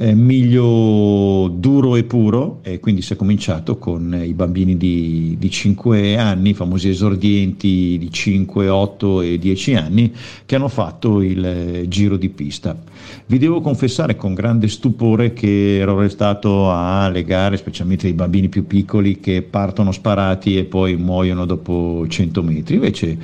eh, 0.00 0.14
miglio 0.14 1.48
duro 1.48 1.96
e 1.96 2.04
puro 2.04 2.60
e 2.62 2.78
quindi 2.78 3.02
si 3.02 3.14
è 3.14 3.16
cominciato 3.16 3.78
con 3.78 4.16
i 4.24 4.32
bambini 4.32 4.76
di, 4.76 5.34
di 5.38 5.50
5 5.50 6.16
anni, 6.16 6.50
i 6.50 6.54
famosi 6.54 6.88
esordienti 6.88 7.96
di 7.98 8.08
5, 8.08 8.68
8 8.68 9.22
e 9.22 9.38
10 9.38 9.74
anni 9.74 10.14
che 10.46 10.54
hanno 10.54 10.68
fatto 10.68 11.20
il 11.20 11.44
eh, 11.44 11.88
giro 11.88 12.16
di 12.16 12.28
pista. 12.28 12.76
Vi 13.26 13.38
devo 13.38 13.60
confessare 13.60 14.14
con 14.14 14.34
grande 14.34 14.68
stupore 14.68 15.32
che 15.32 15.78
ero 15.78 15.98
restato 15.98 16.70
alle 16.72 17.24
gare, 17.24 17.56
specialmente 17.56 18.06
i 18.06 18.12
bambini 18.12 18.48
più 18.48 18.66
piccoli 18.66 19.18
che 19.18 19.42
partono 19.42 19.90
sparati 19.90 20.56
e 20.56 20.64
poi 20.64 20.96
muoiono 20.96 21.44
dopo 21.44 22.06
100 22.08 22.42
metri, 22.42 22.74
invece 22.76 23.18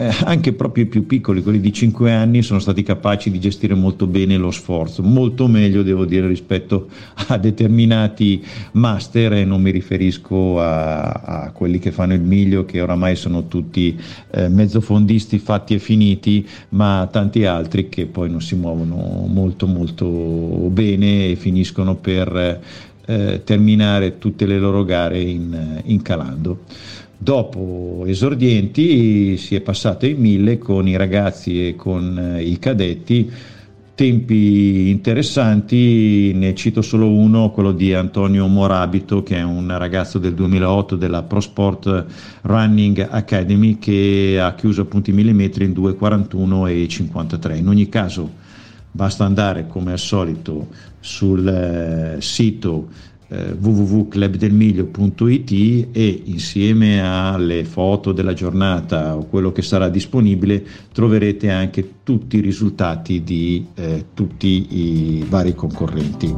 eh, 0.00 0.10
anche 0.24 0.54
proprio 0.54 0.84
i 0.84 0.86
più 0.86 1.04
piccoli, 1.04 1.42
quelli 1.42 1.60
di 1.60 1.74
5 1.74 2.10
anni, 2.10 2.40
sono 2.40 2.58
stati 2.58 2.82
capaci 2.82 3.30
di 3.30 3.38
gestire 3.38 3.74
molto 3.74 4.06
bene 4.06 4.38
lo 4.38 4.50
sforzo, 4.50 5.02
molto 5.02 5.46
meglio 5.46 5.82
devo 5.82 6.06
dire 6.06 6.26
rispetto 6.26 6.88
a 7.28 7.36
determinati 7.36 8.42
master 8.72 9.34
e 9.34 9.44
non 9.44 9.60
mi 9.60 9.70
riferisco 9.70 10.58
a, 10.58 11.02
a 11.02 11.50
quelli 11.52 11.78
che 11.78 11.92
fanno 11.92 12.14
il 12.14 12.22
miglio 12.22 12.64
che 12.64 12.80
oramai 12.80 13.14
sono 13.14 13.46
tutti 13.46 13.94
eh, 14.30 14.48
mezzofondisti 14.48 15.38
fatti 15.38 15.74
e 15.74 15.78
finiti, 15.78 16.48
ma 16.70 17.06
tanti 17.12 17.44
altri 17.44 17.90
che 17.90 18.06
poi 18.06 18.30
non 18.30 18.40
si 18.40 18.54
muovono 18.54 19.26
molto 19.26 19.66
molto 19.66 20.06
bene 20.06 21.28
e 21.28 21.36
finiscono 21.36 21.96
per 21.96 22.34
eh, 22.34 22.88
terminare 23.44 24.18
tutte 24.18 24.46
le 24.46 24.58
loro 24.58 24.84
gare 24.84 25.20
in, 25.20 25.80
in 25.84 26.02
calando. 26.02 26.64
Dopo 27.22 28.04
esordienti 28.06 29.36
si 29.36 29.54
è 29.54 29.60
passato 29.60 30.06
ai 30.06 30.14
mille 30.14 30.56
con 30.56 30.88
i 30.88 30.96
ragazzi 30.96 31.68
e 31.68 31.76
con 31.76 32.18
eh, 32.18 32.42
i 32.42 32.58
cadetti, 32.58 33.30
tempi 33.94 34.88
interessanti, 34.88 36.32
ne 36.32 36.54
cito 36.54 36.80
solo 36.80 37.10
uno, 37.10 37.50
quello 37.50 37.72
di 37.72 37.92
Antonio 37.92 38.46
Morabito 38.46 39.22
che 39.22 39.36
è 39.36 39.42
un 39.42 39.70
ragazzo 39.76 40.18
del 40.18 40.32
2008 40.32 40.96
della 40.96 41.22
Pro 41.22 41.40
Sport 41.40 42.06
Running 42.40 43.06
Academy 43.10 43.78
che 43.78 44.38
ha 44.40 44.54
chiuso 44.54 44.80
appunto 44.80 45.10
i 45.10 45.12
mille 45.12 45.34
metri 45.34 45.66
in 45.66 45.72
2.41 45.72 46.68
e 46.70 46.88
53. 46.88 47.58
In 47.58 47.68
ogni 47.68 47.90
caso 47.90 48.39
basta 48.90 49.24
andare 49.24 49.66
come 49.66 49.92
al 49.92 49.98
solito 49.98 50.68
sul 51.00 51.46
eh, 51.46 52.16
sito 52.20 52.88
eh, 53.28 53.52
www.clubdelmiglio.it 53.52 55.88
e 55.92 56.22
insieme 56.24 57.00
alle 57.00 57.64
foto 57.64 58.12
della 58.12 58.32
giornata 58.32 59.16
o 59.16 59.26
quello 59.26 59.52
che 59.52 59.62
sarà 59.62 59.88
disponibile 59.88 60.64
troverete 60.92 61.50
anche 61.50 61.88
tutti 62.02 62.38
i 62.38 62.40
risultati 62.40 63.22
di 63.22 63.64
eh, 63.74 64.06
tutti 64.14 64.66
i 64.70 65.24
vari 65.28 65.54
concorrenti. 65.54 66.34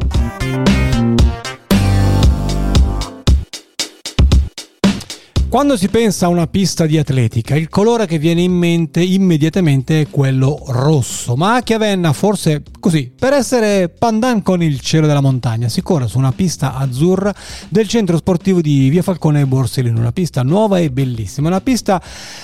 Quando 5.53 5.77
si 5.77 5.89
pensa 5.91 6.25
a 6.25 6.29
una 6.31 6.47
pista 6.47 6.87
di 6.87 6.97
atletica, 6.97 7.55
il 7.55 7.69
colore 7.69 8.07
che 8.07 8.17
viene 8.17 8.41
in 8.41 8.53
mente 8.53 9.03
immediatamente 9.03 10.01
è 10.01 10.09
quello 10.09 10.63
rosso, 10.69 11.37
ma 11.37 11.57
a 11.57 11.61
Chiavenna 11.61 12.15
forse 12.15 12.63
così, 12.81 13.13
per 13.15 13.35
essere 13.35 13.91
pandan 13.91 14.41
con 14.41 14.63
il 14.63 14.81
cielo 14.81 15.07
della 15.07 15.21
montagna, 15.21 15.69
si 15.69 15.83
corre 15.83 16.09
su 16.09 16.17
una 16.17 16.33
pista 16.33 16.75
azzurra 16.77 17.35
del 17.69 17.87
centro 17.87 18.17
sportivo 18.17 18.63
di 18.63 18.89
Via 18.89 19.03
Falcone 19.03 19.43
e 19.43 19.47
Borsellino, 19.47 20.01
una 20.01 20.11
pista 20.11 20.43
nuova 20.43 20.79
e 20.79 20.91
bellissima, 20.91 21.49
una 21.49 21.61
pista 21.61 22.03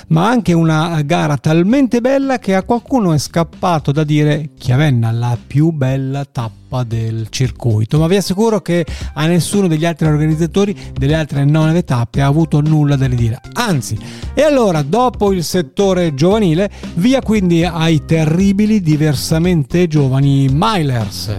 ma 0.08 0.28
anche 0.28 0.52
una 0.52 1.00
gara 1.00 1.38
talmente 1.38 2.02
bella 2.02 2.38
che 2.38 2.54
a 2.54 2.62
qualcuno 2.62 3.14
è 3.14 3.18
scappato 3.18 3.90
da 3.90 4.04
dire 4.04 4.50
Chiavenna 4.58 5.10
la 5.12 5.38
più 5.46 5.70
bella 5.70 6.26
tappa 6.26 6.67
tappa 6.68 6.84
del 6.84 7.28
circuito, 7.30 7.98
ma 7.98 8.06
vi 8.06 8.16
assicuro 8.16 8.60
che 8.60 8.84
a 9.14 9.26
nessuno 9.26 9.66
degli 9.66 9.86
altri 9.86 10.06
organizzatori 10.06 10.76
delle 10.92 11.14
altre 11.14 11.44
nove 11.44 11.82
tappe 11.82 12.20
ha 12.20 12.26
avuto 12.26 12.60
nulla 12.60 12.94
da 12.94 13.06
ridire. 13.06 13.40
Anzi, 13.54 13.98
e 14.34 14.42
allora 14.42 14.82
dopo 14.82 15.32
il 15.32 15.42
settore 15.42 16.14
giovanile, 16.14 16.70
via 16.94 17.22
quindi 17.22 17.64
ai 17.64 18.04
terribili 18.04 18.80
diversamente 18.80 19.88
giovani 19.88 20.48
Milers. 20.52 21.34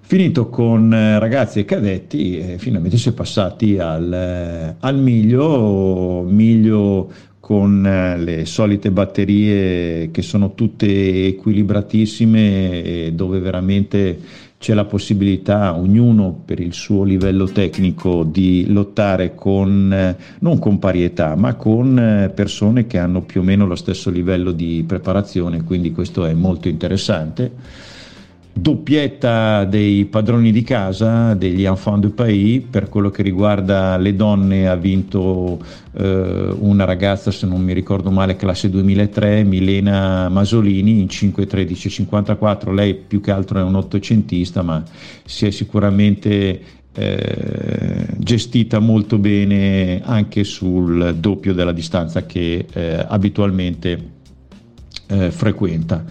Finito 0.00 0.48
con 0.48 0.94
eh, 0.94 1.18
ragazzi 1.18 1.58
e 1.58 1.64
cadetti, 1.64 2.38
eh, 2.38 2.58
finalmente 2.58 2.96
si 2.96 3.08
è 3.08 3.12
passati 3.12 3.76
al, 3.76 4.12
eh, 4.12 4.76
al 4.78 4.98
miglio, 4.98 6.24
miglio 6.28 7.10
con 7.46 7.86
eh, 7.86 8.18
le 8.18 8.44
solite 8.44 8.90
batterie 8.90 10.10
che 10.10 10.22
sono 10.22 10.54
tutte 10.54 11.26
equilibratissime 11.28 12.82
e 12.82 13.12
dove 13.14 13.38
veramente 13.38 14.18
c'è 14.58 14.74
la 14.74 14.84
possibilità, 14.84 15.76
ognuno 15.76 16.42
per 16.44 16.58
il 16.58 16.72
suo 16.72 17.04
livello 17.04 17.46
tecnico, 17.46 18.24
di 18.24 18.66
lottare 18.66 19.36
con, 19.36 19.92
eh, 19.92 20.16
non 20.40 20.58
con 20.58 20.80
parietà, 20.80 21.36
ma 21.36 21.54
con 21.54 21.96
eh, 21.96 22.30
persone 22.30 22.88
che 22.88 22.98
hanno 22.98 23.22
più 23.22 23.42
o 23.42 23.44
meno 23.44 23.64
lo 23.64 23.76
stesso 23.76 24.10
livello 24.10 24.50
di 24.50 24.82
preparazione, 24.84 25.62
quindi 25.62 25.92
questo 25.92 26.24
è 26.24 26.34
molto 26.34 26.66
interessante. 26.66 27.52
Doppietta 28.58 29.64
dei 29.64 30.06
padroni 30.06 30.50
di 30.50 30.62
casa, 30.62 31.34
degli 31.34 31.64
enfants 31.64 32.00
du 32.00 32.14
pays, 32.14 32.64
per 32.70 32.88
quello 32.88 33.10
che 33.10 33.22
riguarda 33.22 33.98
le 33.98 34.16
donne 34.16 34.66
ha 34.66 34.76
vinto 34.76 35.62
eh, 35.92 36.54
una 36.58 36.84
ragazza, 36.84 37.30
se 37.30 37.46
non 37.46 37.60
mi 37.62 37.74
ricordo 37.74 38.10
male, 38.10 38.36
classe 38.36 38.70
2003, 38.70 39.44
Milena 39.44 40.30
Masolini 40.30 41.00
in 41.00 41.06
5.13.54, 41.06 42.72
lei 42.72 42.94
più 42.94 43.20
che 43.20 43.30
altro 43.30 43.58
è 43.58 43.62
un 43.62 43.74
ottocentista, 43.74 44.62
ma 44.62 44.82
si 45.26 45.44
è 45.44 45.50
sicuramente 45.50 46.60
eh, 46.94 48.06
gestita 48.16 48.78
molto 48.78 49.18
bene 49.18 50.00
anche 50.02 50.44
sul 50.44 51.14
doppio 51.18 51.52
della 51.52 51.72
distanza 51.72 52.24
che 52.24 52.64
eh, 52.72 53.04
abitualmente 53.06 54.12
eh, 55.08 55.30
frequenta. 55.30 56.04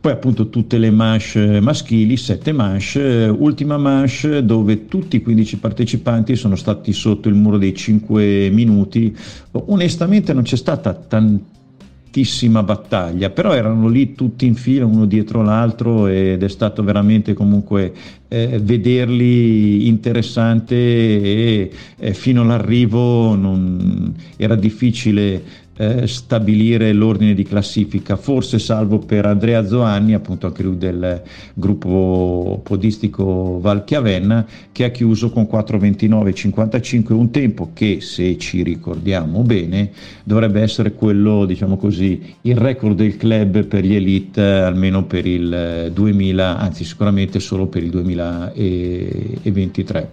Poi 0.00 0.12
appunto 0.12 0.48
tutte 0.48 0.78
le 0.78 0.90
manche 0.90 1.60
maschili, 1.60 2.16
sette 2.16 2.52
manche, 2.52 3.30
ultima 3.36 3.76
manche 3.76 4.42
dove 4.42 4.86
tutti 4.86 5.16
i 5.16 5.22
15 5.22 5.58
partecipanti 5.58 6.36
sono 6.36 6.56
stati 6.56 6.94
sotto 6.94 7.28
il 7.28 7.34
muro 7.34 7.58
dei 7.58 7.74
5 7.74 8.48
minuti. 8.48 9.14
Onestamente 9.52 10.32
non 10.32 10.42
c'è 10.44 10.56
stata 10.56 10.94
tantissima 10.94 12.62
battaglia, 12.62 13.28
però 13.28 13.52
erano 13.52 13.88
lì 13.88 14.14
tutti 14.14 14.46
in 14.46 14.54
fila 14.54 14.86
uno 14.86 15.04
dietro 15.04 15.42
l'altro 15.42 16.06
ed 16.06 16.42
è 16.42 16.48
stato 16.48 16.82
veramente 16.82 17.34
comunque 17.34 17.92
eh, 18.28 18.58
vederli 18.58 19.86
interessante 19.86 20.76
e 20.76 21.70
eh, 21.98 22.14
fino 22.14 22.40
all'arrivo 22.40 23.34
non, 23.34 24.14
era 24.38 24.54
difficile 24.54 25.68
eh, 25.80 26.06
stabilire 26.06 26.92
l'ordine 26.92 27.32
di 27.32 27.42
classifica, 27.42 28.16
forse 28.16 28.58
salvo 28.58 28.98
per 28.98 29.24
Andrea 29.24 29.66
Zoanni, 29.66 30.12
appunto 30.12 30.46
anche 30.46 30.62
lui 30.62 30.76
del 30.76 31.22
gruppo 31.54 32.60
podistico 32.62 33.58
Valchiavenna, 33.60 34.46
che 34.72 34.84
ha 34.84 34.90
chiuso 34.90 35.30
con 35.30 35.48
4.29.55, 35.50 37.14
un 37.14 37.30
tempo 37.30 37.70
che 37.72 38.02
se 38.02 38.36
ci 38.36 38.62
ricordiamo 38.62 39.40
bene 39.40 39.90
dovrebbe 40.22 40.60
essere 40.60 40.92
quello, 40.92 41.46
diciamo 41.46 41.78
così, 41.78 42.34
il 42.42 42.58
record 42.58 42.96
del 42.96 43.16
club 43.16 43.64
per 43.64 43.82
gli 43.82 43.94
elite, 43.94 44.42
almeno 44.42 45.04
per 45.04 45.24
il 45.24 45.90
2000, 45.94 46.58
anzi 46.58 46.84
sicuramente 46.84 47.40
solo 47.40 47.68
per 47.68 47.82
il 47.82 47.88
2023. 47.88 50.10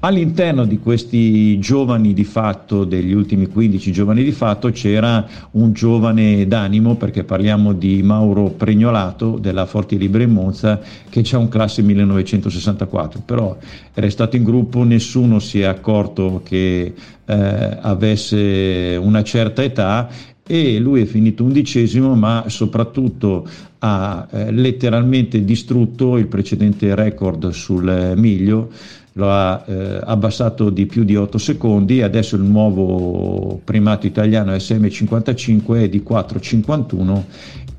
All'interno 0.00 0.64
di 0.64 0.78
questi 0.78 1.58
giovani 1.58 2.14
di 2.14 2.22
fatto, 2.22 2.84
degli 2.84 3.12
ultimi 3.12 3.48
15 3.48 3.90
giovani 3.90 4.22
di 4.22 4.30
fatto, 4.30 4.70
c'era 4.70 5.26
un 5.52 5.72
giovane 5.72 6.46
d'animo, 6.46 6.94
perché 6.94 7.24
parliamo 7.24 7.72
di 7.72 8.00
Mauro 8.04 8.50
Pregnolato 8.50 9.38
della 9.38 9.66
Forti 9.66 9.98
Libre 9.98 10.22
in 10.22 10.30
Monza, 10.30 10.80
che 11.08 11.22
c'è 11.22 11.36
un 11.36 11.48
classe 11.48 11.82
1964, 11.82 13.22
però 13.24 13.56
era 13.92 14.08
stato 14.08 14.36
in 14.36 14.44
gruppo, 14.44 14.84
nessuno 14.84 15.40
si 15.40 15.62
è 15.62 15.64
accorto 15.64 16.42
che 16.44 16.94
eh, 17.24 17.78
avesse 17.80 18.96
una 19.02 19.24
certa 19.24 19.64
età 19.64 20.08
e 20.46 20.78
lui 20.78 21.02
è 21.02 21.06
finito 21.06 21.42
undicesimo, 21.42 22.14
ma 22.14 22.44
soprattutto 22.46 23.48
ha 23.80 24.28
eh, 24.30 24.52
letteralmente 24.52 25.44
distrutto 25.44 26.16
il 26.18 26.28
precedente 26.28 26.94
record 26.94 27.48
sul 27.50 27.88
eh, 27.88 28.14
miglio 28.14 28.70
lo 29.18 29.32
ha 29.32 29.64
eh, 29.66 30.00
abbassato 30.04 30.70
di 30.70 30.86
più 30.86 31.02
di 31.02 31.16
8 31.16 31.38
secondi, 31.38 32.02
adesso 32.02 32.36
il 32.36 32.42
nuovo 32.42 33.60
primato 33.64 34.06
italiano 34.06 34.52
SM55 34.52 35.82
è 35.82 35.88
di 35.88 36.04
4,51 36.08 37.22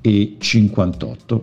e 0.01 0.35
58. 0.37 1.41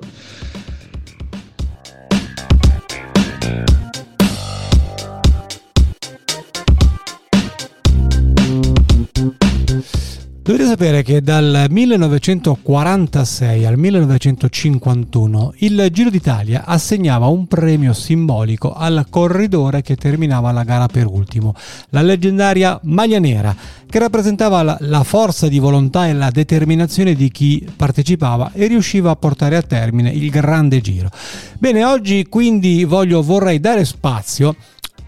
Dovete 10.47 10.65
sapere 10.65 11.03
che 11.03 11.23
dal 11.23 11.67
1946 11.69 13.67
al 13.67 13.77
1951 13.77 15.55
il 15.57 15.89
Giro 15.91 16.09
d'Italia 16.09 16.63
assegnava 16.65 17.27
un 17.27 17.49
premio 17.49 17.93
simbolico 17.93 18.73
al 18.73 19.07
corridore 19.11 19.83
che 19.83 19.97
terminava 19.97 20.53
la 20.53 20.63
gara 20.63 20.87
per 20.87 21.07
ultimo, 21.07 21.53
la 21.89 22.01
leggendaria 22.03 22.79
maglia 22.85 23.19
nera, 23.19 23.57
che 23.91 23.99
rappresentava 23.99 24.77
la, 24.79 25.03
forza 25.03 25.49
di 25.49 25.59
volontà 25.59 26.07
e 26.07 26.13
la 26.13 26.31
determinazione 26.31 27.15
di 27.15 27.29
chi 27.33 27.69
partecipava 27.75 28.53
e 28.55 28.69
riusciva 28.69 29.11
a 29.11 29.17
portare 29.17 29.57
a 29.57 29.63
termine 29.63 30.11
il 30.11 30.31
grande 30.31 30.81
giro. 30.81 31.11
Bene, 31.59 31.83
oggi 31.83 32.25
quindi 32.29 32.85
voglio, 32.85 33.21
vorrei 33.21 33.59
dare 33.59 33.85
spazio 33.85 34.55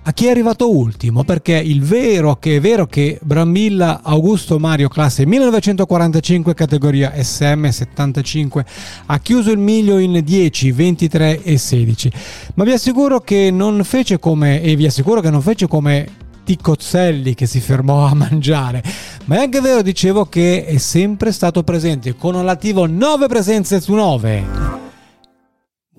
a 0.09 0.13
chi 0.15 0.25
è 0.25 0.31
arrivato 0.31 0.75
ultimo, 0.75 1.23
perché 1.23 1.53
il 1.53 1.83
vero 1.83 2.37
che 2.37 2.57
è 2.57 2.61
vero 2.61 2.87
che 2.87 3.19
Brambilla 3.21 4.01
Augusto 4.03 4.59
Mario 4.59 4.89
classe 4.89 5.27
1945 5.27 6.55
categoria 6.55 7.13
SM75 7.15 8.65
ha 9.05 9.19
chiuso 9.19 9.51
il 9.51 9.59
miglio 9.59 9.99
in 9.99 10.19
10, 10.25 10.73
23 10.73 11.43
e 11.43 11.59
16. 11.59 12.13
Ma 12.55 12.65
vi 12.65 12.73
assicuro 12.73 13.21
che 13.21 13.51
non 13.51 13.85
fece 13.85 14.19
come 14.19 14.63
e 14.63 14.77
vi 14.77 14.87
assicuro 14.87 15.21
che 15.21 15.29
non 15.29 15.43
fece 15.43 15.69
come 15.69 16.09
Ticozzelli 16.43 17.35
che 17.35 17.45
si 17.45 17.61
fermò 17.61 18.07
a 18.07 18.15
mangiare. 18.15 18.83
Ma 19.27 19.37
è 19.37 19.41
anche 19.41 19.61
vero, 19.61 19.83
dicevo, 19.83 20.25
che 20.25 20.65
è 20.65 20.79
sempre 20.79 21.33
stato 21.33 21.63
presente 21.63 22.17
con 22.17 22.35
un 22.35 22.49
attivo 22.49 22.87
9 22.87 23.27
presenze 23.27 23.79
su 23.79 23.93
9. 23.93 24.88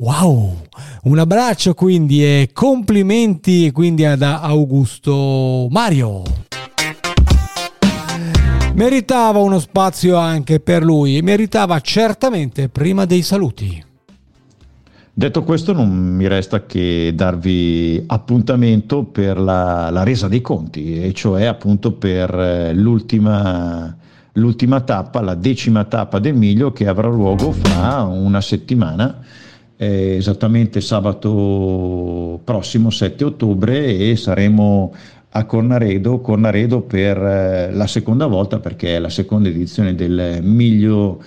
Wow, 0.02 0.56
un 1.04 1.20
abbraccio 1.20 1.74
quindi 1.74 2.24
e 2.24 2.52
complimenti 2.54 3.70
quindi 3.72 4.06
ad 4.06 4.22
Augusto 4.22 5.68
Mario. 5.70 6.24
Meritava 8.76 9.40
uno 9.40 9.60
spazio 9.60 10.16
anche 10.16 10.62
per 10.62 10.86
lui, 10.86 11.22
meritava 11.22 11.82
certamente 11.82 12.70
prima 12.70 13.04
dei 13.04 13.22
saluti. 13.22 13.84
Detto 15.12 15.44
questo 15.44 15.74
non 15.74 15.90
mi 15.90 16.28
resta 16.28 16.66
che 16.66 17.12
darvi 17.14 18.02
appuntamento 18.08 19.04
per 19.04 19.38
la, 19.38 19.90
la 19.90 20.04
resa 20.04 20.30
dei 20.30 20.40
conti, 20.40 21.04
e 21.04 21.12
cioè 21.12 21.44
appunto 21.44 21.92
per 21.92 22.34
eh, 22.34 22.74
l'ultima, 22.74 23.94
l'ultima 24.32 24.80
tappa, 24.80 25.20
la 25.20 25.36
decima 25.36 25.84
tappa 25.84 26.20
del 26.20 26.36
miglio 26.36 26.72
che 26.72 26.88
avrà 26.88 27.10
luogo 27.10 27.52
fra 27.52 28.04
una 28.04 28.40
settimana 28.40 29.24
eh, 29.82 30.18
esattamente 30.18 30.82
sabato 30.82 32.42
prossimo 32.44 32.90
7 32.90 33.24
ottobre 33.24 33.96
e 33.96 34.18
saremo 34.18 34.94
a 35.30 35.46
Cornaredo, 35.46 36.20
Cornaredo 36.20 36.82
per 36.82 37.18
eh, 37.18 37.72
la 37.72 37.88
seconda 37.88 38.26
volta 38.26 38.60
perché 38.60 38.98
è 38.98 39.00
la 39.00 39.10
seconda 39.10 39.48
edizione 39.48 39.96
del 39.96 40.40
Miglio 40.44 41.24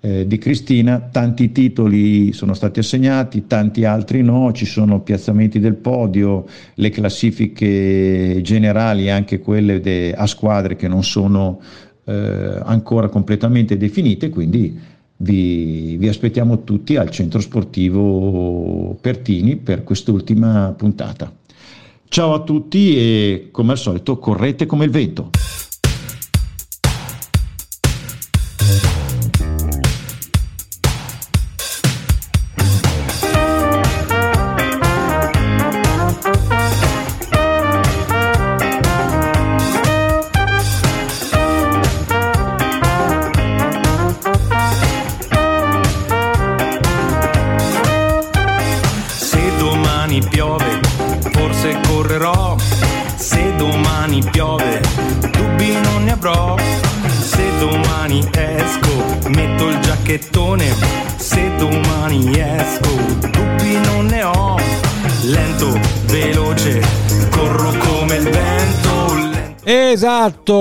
eh, 0.00 0.28
di 0.28 0.38
Cristina, 0.38 1.00
tanti 1.10 1.50
titoli 1.50 2.32
sono 2.32 2.54
stati 2.54 2.78
assegnati, 2.78 3.48
tanti 3.48 3.84
altri 3.84 4.22
no, 4.22 4.52
ci 4.52 4.64
sono 4.64 5.00
piazzamenti 5.00 5.58
del 5.58 5.74
podio, 5.74 6.44
le 6.74 6.90
classifiche 6.90 8.38
generali, 8.42 9.10
anche 9.10 9.40
quelle 9.40 9.80
de- 9.80 10.14
a 10.14 10.26
squadre 10.28 10.76
che 10.76 10.86
non 10.86 11.02
sono 11.02 11.60
eh, 12.04 12.60
ancora 12.62 13.08
completamente 13.08 13.76
definite, 13.76 14.28
quindi 14.28 14.96
vi, 15.18 15.96
vi, 15.96 16.08
aspettiamo 16.08 16.64
tutti 16.64 16.96
al 16.96 17.10
centro 17.10 17.40
sportivo 17.40 18.96
Pertini 19.00 19.56
per 19.56 19.84
quest'ultima 19.84 20.74
puntata. 20.76 21.32
Ciao 22.08 22.34
a 22.34 22.42
tutti 22.42 22.96
e 22.96 23.48
come 23.50 23.72
al 23.72 23.78
solito 23.78 24.18
correte 24.18 24.66
come 24.66 24.84
il 24.84 24.90
vento. 24.90 25.30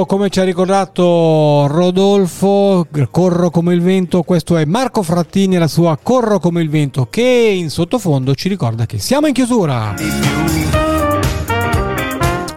Come 0.07 0.29
ci 0.29 0.39
ha 0.39 0.43
ricordato 0.43 1.67
Rodolfo, 1.67 2.87
Corro 3.11 3.51
come 3.51 3.73
il 3.73 3.81
vento, 3.81 4.23
questo 4.23 4.57
è 4.57 4.65
Marco 4.65 5.03
Frattini 5.03 5.57
e 5.57 5.59
la 5.59 5.67
sua 5.67 5.99
Corro 6.01 6.39
come 6.39 6.61
il 6.61 6.69
vento 6.69 7.07
che 7.09 7.21
in 7.21 7.69
sottofondo 7.69 8.33
ci 8.33 8.47
ricorda 8.49 8.87
che 8.87 8.99
siamo 8.99 9.27
in 9.27 9.33
chiusura. 9.33 9.93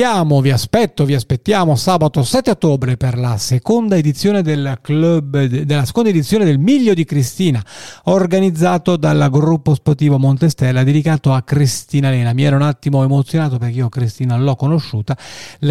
aspettiamo, 0.02 0.40
vi 0.40 0.52
aspetto, 0.52 1.04
vi 1.04 1.14
aspettiamo 1.14 1.76
sabato 1.76 2.24
7 2.24 2.52
ottobre 2.52 2.96
per 2.96 3.18
la 3.18 3.36
seconda 3.36 3.98
edizione 3.98 4.42
del 4.42 4.78
club 4.82 5.44
della 5.44 5.84
seconda 5.84 6.08
edizione 6.08 6.46
del 6.46 6.58
Miglio 6.58 6.94
di 6.94 7.04
Cristina, 7.04 7.62
organizzato 8.06 8.96
dal 8.96 9.28
gruppo 9.30 9.74
sportivo 9.74 10.18
Montestella 10.18 10.86
dedicato 10.86 11.34
a 11.34 11.42
Cristina 11.42 12.10
Lena. 12.10 12.32
Mi 12.32 12.44
ero 12.44 12.56
un 12.56 12.62
attimo 12.62 13.04
emozionato 13.04 13.58
perché 13.58 13.76
io 13.76 13.90
Cristina 13.90 14.38
l'ho 14.38 14.56
conosciuta, 14.56 15.18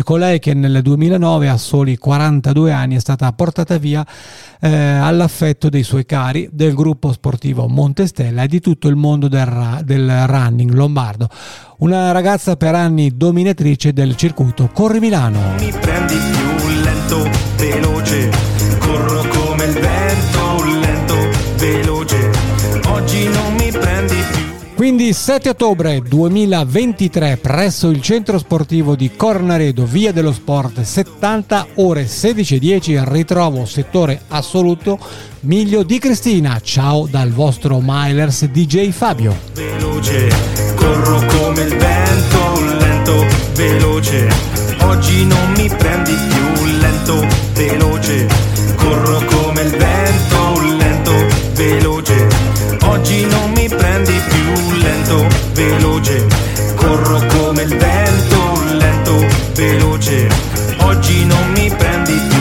colei 0.03 0.39
che 0.41 0.53
nel 0.53 0.83
2009 0.83 1.49
a 1.49 1.57
soli 1.57 1.97
42 1.97 2.71
anni 2.71 2.97
è 2.97 3.01
stata 3.01 3.33
portata 3.33 3.79
via 3.79 4.07
eh, 4.61 4.69
all'affetto 4.69 5.71
dei 5.71 5.83
suoi 5.83 6.05
cari, 6.05 6.51
del 6.53 6.75
gruppo 6.75 7.13
sportivo 7.13 7.67
Montestella 7.67 8.43
e 8.43 8.49
di 8.49 8.61
tutto 8.61 8.89
il 8.89 8.97
mondo 8.97 9.29
del, 9.29 9.81
del 9.85 10.27
running 10.27 10.71
lombardo. 10.73 11.31
Una 11.79 12.11
ragazza 12.11 12.57
per 12.57 12.75
anni 12.75 13.17
dominatrice 13.17 13.93
del 13.93 14.17
circuito 14.19 14.69
Corri 14.73 14.99
Milano. 14.99 15.55
Mi 15.61 15.71
prendi 15.71 16.17
più 16.17 16.83
lento, 16.83 17.31
veloce, 17.57 18.31
corro 18.81 19.25
come 19.29 19.65
il 19.65 19.73
vento, 19.75 20.65
lento, 20.81 21.29
veloce. 21.57 22.31
Oggi 22.89 23.29
non 23.29 23.55
mi 23.55 23.71
prendi 23.71 24.17
più. 24.33 24.47
Quindi 24.75 25.13
7 25.13 25.51
ottobre 25.51 26.01
2023 26.01 27.37
presso 27.37 27.91
il 27.91 28.01
centro 28.01 28.39
sportivo 28.39 28.97
di 28.97 29.13
Cornaredo, 29.15 29.85
via 29.85 30.13
dello 30.13 30.33
sport, 30.33 30.81
70 30.81 31.67
ore 31.77 32.05
16.10, 32.05 33.05
ritrovo 33.09 33.65
settore 33.67 34.21
assoluto 34.29 34.99
Miglio 35.41 35.85
di 35.85 35.99
Cristina. 35.99 36.61
Ciao 36.61 37.07
dal 37.07 37.31
vostro 37.31 37.81
Milers 37.81 38.47
DJ 38.47 38.91
Fabio. 38.91 39.37
veloce, 39.53 40.29
corro 40.75 41.25
come 41.27 41.63
il 41.63 41.77
vento, 41.77 42.38
veloce. 43.59 44.29
Oggi 44.83 45.27
non 45.27 45.53
mi 45.57 45.69
prendi 45.69 46.15
più 46.15 46.65
lento, 46.79 47.27
veloce, 47.55 48.27
corro 48.77 49.21
come 49.25 49.63
il 49.63 49.71
vento, 49.77 50.61
lento, 50.77 51.13
veloce. 51.55 52.29
Oggi 52.83 53.27
non 53.27 53.51
mi 53.57 53.69
prendi 53.69 54.13
più 54.29 54.77
lento, 54.77 55.27
veloce, 55.55 56.25
corro 56.77 57.21
come 57.27 57.63
il 57.63 57.77
vento, 57.77 58.63
lento, 58.79 59.27
veloce. 59.55 60.29
Oggi 60.79 61.25
non 61.25 61.51
mi 61.57 61.69
prendi 61.69 62.38